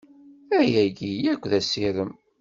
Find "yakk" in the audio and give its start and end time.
1.23-1.43